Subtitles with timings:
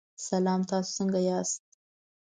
[0.27, 1.61] سلام، تاسو څنګه یاست؟